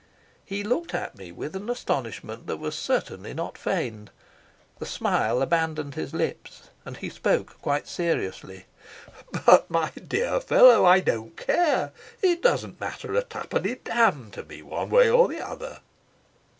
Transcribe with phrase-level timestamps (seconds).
[0.43, 4.09] He looked at me with an astonishment that was certainly not feigned.
[4.79, 8.65] The smile abandoned his lips, and he spoke quite seriously.
[9.45, 11.91] "But, my dear fellow, I don't care.
[12.19, 15.81] It doesn't matter a twopenny damn to me one way or the other."